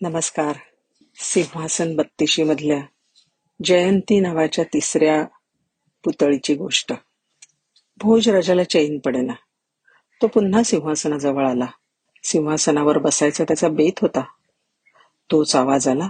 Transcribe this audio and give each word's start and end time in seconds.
नमस्कार. 0.00 0.56
सिंहासन 1.16 1.96
बत्तीशी 1.96 2.42
मधल्या 2.42 2.84
जयंती 3.64 4.20
नावाच्या 4.20 4.64
तिसऱ्या 4.64 5.24
पुतळीची 6.04 6.54
गोष्ट. 6.54 6.92
भोज 7.96 8.28
राजाला 8.28 8.64
चैन 8.64 8.98
पडेना. 8.98 9.32
तो 10.22 10.26
पुन्हा 10.26 10.62
सिंहासनाजवळ 10.62 11.46
आला. 11.46 11.66
सिंहासनावर 12.24 12.98
बसायचा 12.98 13.44
त्याचा 13.44 13.68
बेत 13.68 13.92
होता. 14.02 14.20
तोच 15.30 15.56
आवाज 15.56 15.88
आला. 15.88 16.08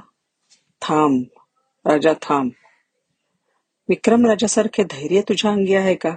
थांब 0.82 1.24
राजा 1.84 2.12
थांब. 2.22 2.50
विक्रम 3.88 4.26
राजासारखे 4.26 4.82
धैर्य 4.82 5.20
तुझ्या 5.20 5.50
अंगी 5.50 5.74
आहे 5.74 5.94
का? 5.94 6.16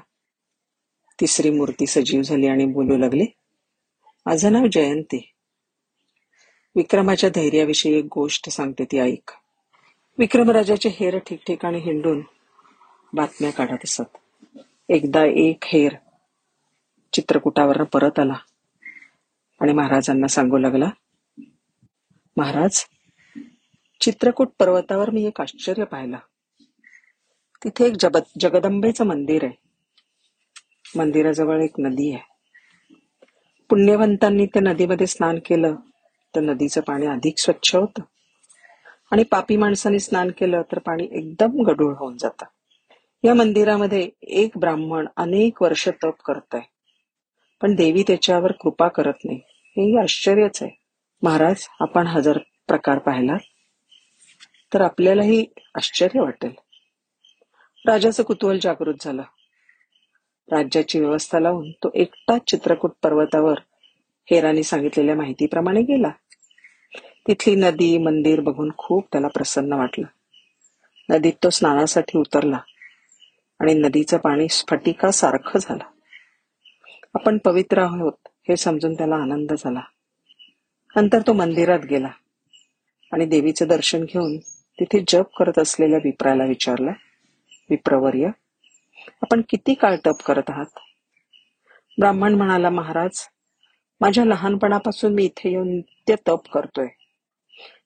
तिसरी 1.22 1.50
मूर्ती 1.50 1.88
सजीव 1.88 2.22
झाली 2.22 2.48
आणि 2.48 2.66
बोलू 2.66 2.98
लागली. 2.98 3.26
माझं 4.26 4.52
नाव 4.52 4.66
जयंती. 4.72 5.28
विक्रमाच्या 6.76 7.30
धैर्याविषयी 7.30 8.00
एक 8.00 8.08
गोष्ट 8.16 8.50
सांगते 8.50 8.86
ती 8.86 9.00
ऐक. 9.00 9.32
विक्रमराजाचे 10.18 10.90
हेर 10.90 11.18
ठिकठिकाणी 11.18 11.80
हिंडून 11.80 12.22
बातम्या 13.14 13.52
काढत 13.52 13.78
असत. 13.84 14.18
एकदा 14.90 15.26
एक 15.26 15.58
हेर 15.64 15.94
चित्रकूटावर 17.14 17.84
परत 17.84 18.20
आला 18.20 18.34
आणि 19.62 19.74
महाराजांना 19.74 20.28
सांगू 20.28 20.58
लागला 20.58 20.90
महाराज 22.38 22.86
चित्रकूट 24.02 24.50
पर्वतावर 24.60 25.10
मी 25.10 25.26
एक 25.26 25.42
आश्चर्य 25.42 25.84
पाहिलं. 25.84 26.18
तिथे 27.64 27.86
एक 27.86 27.94
जब 28.00 28.18
जगदंबेचं 28.40 29.06
मंदिर 29.06 29.44
आहे. 29.44 29.54
मंदिराजवळ 30.96 31.62
एक 31.62 31.80
नदी 31.80 32.14
आहे. 32.14 32.34
पुण्यवंतांनी 33.70 34.46
त्या 34.46 34.62
नदीमध्ये 34.62 35.08
स्नान 35.08 35.40
केलं. 35.46 35.76
तर 36.36 36.42
नदीचं 36.42 36.82
पाणी 36.82 37.06
अधिक 37.06 37.38
स्वच्छ 37.38 37.76
होतं. 37.76 38.02
आणि 39.12 39.24
पापी 39.24 39.58
माणसाने 39.58 40.00
स्नान 40.00 40.32
केलं 40.32 40.62
तर 40.62 40.80
पाणी 40.80 41.08
एकदम 41.12 41.62
गढूळ 41.68 41.96
होऊन 41.96 42.18
जातं. 42.18 42.46
या 43.24 43.34
मंदिरामध्ये 43.34 44.10
एक 44.22 44.52
ब्राह्मण 44.58 45.08
अनेक 45.18 45.62
वर्ष 45.62 45.90
तप 46.04 46.22
करत 46.26 46.56
आहे 46.56 46.70
पण 47.62 47.76
देवी 47.76 48.04
त्याच्यावर 48.04 48.52
कृपा 48.52 48.88
करत 48.88 49.14
नाही. 49.26 49.40
हेही 49.46 49.98
आश्चर्यच 49.98 50.64
आहे. 50.64 50.72
महाराज 51.24 51.68
आपण 51.80 52.08
हजार 52.08 52.38
प्रकार 52.68 52.98
पाहिला 52.98 53.36
तर 54.74 54.82
आपल्यालाही 54.82 55.46
आश्चर्य 55.76 56.20
वाटेल. 56.20 56.52
राजाचं 57.88 58.24
कुतूहल 58.24 58.60
जागृत 58.62 58.94
झालं. 59.02 59.22
राज्याची 60.52 61.00
व्यवस्था 61.00 61.40
लावून 61.40 61.72
तो 61.72 61.90
एकटाच 61.94 62.42
चित्रकूट 62.48 62.92
पर्वतावर 63.04 63.56
हेरानी 64.30 64.64
सांगितलेल्या 64.64 65.16
माहितीप्रमाणे 65.16 65.82
गेला. 65.82 66.10
तिथली 67.28 67.56
नदी 67.56 67.98
मंदिर 67.98 68.40
बघून 68.40 68.72
खूप 68.78 69.08
त्याला 69.12 69.28
प्रसन्न 69.28 69.74
वाटलं. 69.74 70.06
नदीत 71.10 71.34
तो 71.44 71.50
स्नानासाठी 71.50 72.18
उतरला 72.18 72.60
आणि 73.60 73.74
नदीचं 73.74 74.18
पाणी 74.18 74.48
स्फटिकासारखं 74.50 75.60
झालं. 75.60 75.84
आपण 77.14 77.38
पवित्र 77.38 77.82
आहोत 77.82 78.28
हे 78.50 78.56
समजून 78.56 78.94
त्याला 78.94 79.16
आनंद 79.16 79.54
झाला. 79.54 79.82
नंतर 80.96 81.22
तो 81.28 81.34
मंदिरात 81.34 81.80
गेला 81.80 82.10
आणि 83.14 83.26
देवीचं 83.26 83.68
दर्शन 83.68 84.04
घेऊन 84.04 84.38
तिथे 84.80 85.04
जप 85.08 85.36
करत 85.40 85.60
असलेल्या 85.60 86.00
विप्राला 86.04 86.46
विचारलं 86.46 86.92
विप्रवर्य 87.70 88.30
आपण 89.22 89.42
किती 89.50 89.74
काळ 89.74 89.96
तप 90.06 90.22
करत 90.26 90.50
आहात? 90.50 90.80
ब्राह्मण 92.00 92.34
म्हणाला 92.34 92.70
महाराज 92.70 93.28
माझ्या 94.02 94.26
लहानपणापासून 94.26 95.14
मी 95.14 95.26
इथे 95.26 95.50
येऊन 95.50 95.68
नित्य 95.68 96.16
तप 96.28 96.50
करतोय. 96.54 96.88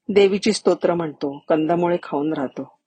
देवीची 0.09 0.53
स्तोत्र 0.53 0.93
म्हणतो 0.93 1.43
कंदमुळे 1.49 1.97
खाऊन 2.03 2.33
राहतो. 2.33 2.79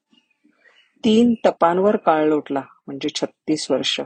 तीन 1.04 1.34
तपांवर 1.44 1.96
काळ 1.96 2.26
लोटला 2.28 2.62
म्हणजे 2.86 3.08
छत्तीस 3.08 3.70
वर्ष. 3.70 4.00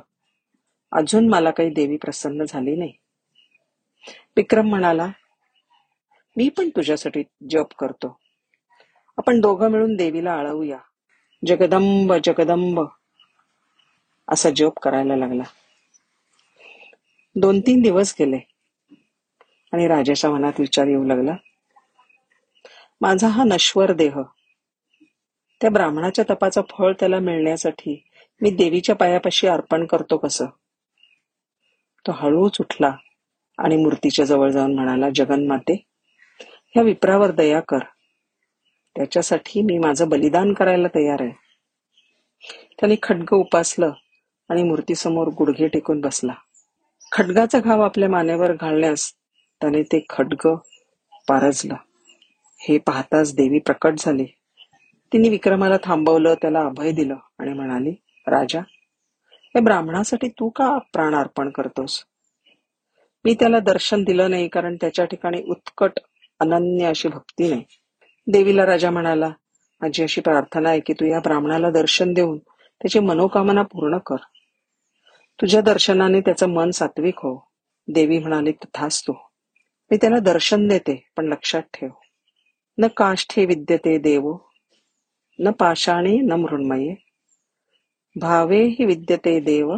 अजून 0.93 1.29
मला 1.29 1.51
काही 1.51 1.71
देवी 1.71 1.97
प्रसन्न 1.97 2.45
झाली 2.49 2.77
नाही. 2.77 2.93
विक्रम 4.37 4.69
म्हणाला 4.69 5.07
मी 6.37 6.49
पण 6.49 6.69
तुझ्यासाठी 6.69 7.23
जप 7.51 7.75
करतो. 7.79 8.21
आपण 9.19 9.41
दोघं 9.41 9.71
मिळून 9.71 9.97
देवीला 9.97 10.33
आळवूया. 10.33 10.79
जगदंब 11.47 12.13
जगदंब. 12.25 12.81
असा 14.29 14.51
जप 14.57 14.79
करायला 14.79 15.17
लागला. 15.17 15.43
दोन 17.37 17.61
तीन 17.61 17.83
दिवस 17.83 18.15
गेले. 18.19 18.52
आणि 19.73 19.89
राजाच्या 19.89 20.31
मनात 20.31 20.53
विचार 20.59 20.87
येऊ 20.87 21.05
लागला. 21.05 21.37
माझा 23.01 23.29
हा 23.29 23.45
नश्वर 23.45 23.93
देह 23.93 24.21
त्या 25.61 25.71
ब्राह्मणाच्या 25.71 26.25
तपाचं 26.31 26.63
फळ 26.71 26.93
त्याला 26.93 27.19
मिळण्यासाठी 27.19 28.03
मी 28.41 28.51
देवीच्या 28.51 28.95
पायापाशी 28.95 29.47
अर्पण 29.47 29.87
करतो 29.87 30.17
कसं? 30.17 30.47
तो 32.07 32.13
हळूच 32.13 32.57
उठला 32.61 32.97
आणि 33.59 33.77
मूर्तीच्या 33.77 34.25
जवळ 34.25 34.51
जाऊन 34.51 34.75
म्हणाला 34.75 35.09
जगन्माते 35.15 35.85
ह्या 36.75 36.83
विप्रावर 36.83 37.31
दया 37.31 37.61
कर. 37.61 37.79
त्याच्यासाठी 38.97 39.63
मी 39.63 39.79
माझं 39.79 40.09
बलिदान 40.09 40.53
करायला 40.53 40.89
तयार 40.89 41.23
आहे. 41.23 41.31
त्याने 42.81 42.97
खड्ग 43.03 43.35
उपासलं 43.35 43.93
आणि 44.49 44.63
मूर्तीसमोर 44.63 45.29
गुडघे 45.29 45.69
टेकून 45.69 46.01
बसला. 46.01 46.33
खड्गाचा 47.13 47.59
घाव 47.61 47.81
आपल्या 47.81 48.09
मानेवर 48.09 48.53
घालण्यास 48.53 49.13
त्याने 49.63 49.83
ते 49.83 50.05
खड्ग 50.09 50.55
पारजलं. 51.29 51.75
हे 52.61 52.79
पाहताच 52.79 53.35
देवी 53.35 53.59
प्रकट 53.59 53.95
झाली. 53.99 54.25
तिने 55.13 55.29
विक्रमाला 55.29 55.77
थांबवलं 55.85 56.35
त्याला 56.35 56.61
अभय 56.61 56.93
दिलं 56.93 57.17
आणि 57.39 57.53
म्हणाली 57.53 57.91
राजा 58.27 58.61
या 59.57 59.61
ब्राह्मणासाठी 59.61 60.29
तू 60.29 60.49
का 60.49 60.79
प्राण 60.79 61.15
अर्पण 61.15 61.51
करतोस? 61.51 62.05
मी 63.25 63.35
त्याला 63.35 63.59
दर्शन 63.59 64.05
दिलं 64.05 64.31
नाही 64.31 64.49
कारण 64.49 64.77
त्याच्या 64.81 65.05
ठिकाणी 65.05 65.43
उत्कट 65.43 65.91
अनन्य 66.41 66.85
अशी 66.85 67.09
भक्ती 67.09 67.49
नाही. 67.49 67.65
देवीला 68.27 68.67
राजा 68.67 68.91
म्हणाला 68.91 69.29
माझी 69.81 70.03
अशी 70.03 70.21
प्रार्थना 70.21 70.69
आहे 70.69 70.81
की 70.81 70.93
तू 70.93 71.05
या 71.05 71.21
ब्राह्मणाला 71.21 71.71
दर्शन 71.71 72.13
देऊन 72.13 72.39
त्याची 72.39 72.99
मनोकामना 72.99 73.63
पूर्ण 73.63 73.99
कर. 73.99 74.17
तुझ्या 75.41 75.61
दर्शनाने 75.61 76.21
त्याचं 76.21 76.47
मन 76.47 76.71
सात्विक 76.71 77.19
हो. 77.19 77.49
देवी 77.89 78.19
म्हणाली 78.19 78.53
तथाच 78.53 79.03
तू 79.03 79.13
मी 79.93 79.97
त्याला 79.97 80.19
दर्शन 80.19 80.69
देते 80.69 81.09
पण 81.17 81.29
लक्षात 81.29 81.63
ठेव. 81.75 81.91
न 82.79 82.87
काष्ठे 82.87 83.47
विद्यते 83.47 83.99
देव 83.99 84.37
न 85.39 85.51
पाषाणे 85.51 86.11
न 86.11 86.33
मृण्मये. 86.33 86.95
भावे 88.21 88.65
हि 88.65 88.85
विद्यते 88.85 89.41
देव 89.41 89.75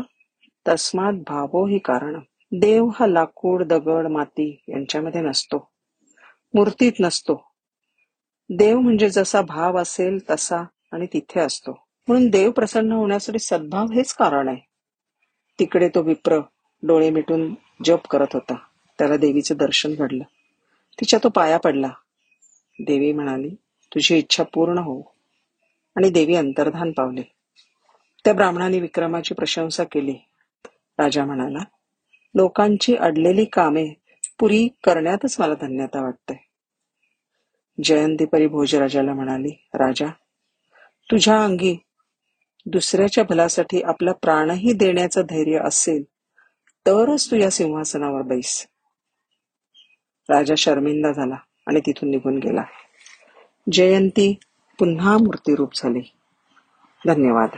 तस्मात 0.69 1.13
भावो 1.13 1.67
ही 1.67 1.79
कारण. 1.79 2.21
देव 2.53 2.89
हा 2.95 3.07
लाकूड 3.07 3.63
दगड 3.63 4.07
माती 4.07 4.65
यांच्यामध्ये 4.69 5.21
नसतो. 5.21 5.71
मूर्तीत 6.55 6.93
नसतो. 7.01 7.51
देव 8.51 8.81
म्हणजे 8.81 9.11
जसा 9.11 9.43
भाव 9.43 9.79
असेल 9.79 10.19
तसा 10.31 10.65
आणि 10.93 11.07
तिथे 11.13 11.41
असतो. 11.41 11.73
म्हणून 12.09 12.31
देव 12.31 12.51
प्रसन्न 12.51 12.93
होण्यासाठी 12.93 13.39
सद्भाव 13.39 13.87
हेच 13.87 14.15
कारण 14.15 14.49
आहे. 14.49 14.67
तिकडे 15.59 15.89
तो 15.89 16.03
विप्र 16.03 16.41
डोळे 16.83 17.11
मिटून 17.11 17.55
जप 17.85 18.07
करत 18.07 18.27
होता. 18.33 18.55
त्याला 18.99 19.16
देवीचं 19.16 19.56
दर्शन 19.56 19.94
घडलं. 19.94 20.25
तिच्या 21.00 21.19
तो 21.25 21.28
पाया 21.28 21.59
पडला. 21.59 21.91
देवी 22.81 23.12
म्हणाली 23.12 23.49
तुझी 23.94 24.19
इच्छा 24.19 24.43
पूर्ण 24.43 24.78
हो. 24.78 25.00
आणि 25.97 26.10
देवी 26.10 26.34
अंतर्धान 26.34 26.93
पावले. 26.93 27.22
त्या 28.25 28.32
ब्राह्मणाने 28.32 28.81
विक्रमाची 28.81 29.34
प्रशंसा 29.34 29.84
केली. 29.84 30.15
राजा 30.99 31.25
म्हणाला 31.25 31.59
लोकांची 32.34 32.97
अडलेली 32.97 33.44
कामे 33.44 33.88
पुरी 34.38 34.69
करण्यातच 34.84 35.41
मला 35.41 35.55
धन्यता 35.55 36.03
वाटते 36.03 36.49
जयंतीपरी 37.84 38.47
भोजराजाला 38.47 39.14
म्हणाली 39.14 39.50
राजा 39.75 40.06
तुझ्या 41.11 41.44
अंगी 41.44 41.76
दुसऱ्याच्या 42.67 43.25
भलासाठी 43.25 43.82
आपला 43.82 44.12
प्राणही 44.12 44.73
देण्याचं 44.73 45.23
धैर्य 45.29 45.58
असेल 45.64 46.02
तरच 46.87 47.31
तू 47.31 47.37
या 47.37 47.50
सिंहासनावर 47.50 48.23
बैस. 48.23 48.67
राजा 50.31 50.55
शर्मिंदा 50.59 51.12
झाला 51.12 51.37
आणि 51.67 51.81
तिथून 51.81 52.11
निघून 52.11 52.38
गेला. 52.38 52.62
जयंती 53.73 54.38
पुन्हा 54.79 55.19
मूर्तीरूप 55.19 55.71
झाली. 55.75 56.03
धन्यवाद. 57.06 57.49